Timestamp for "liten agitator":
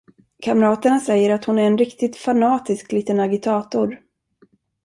2.91-3.99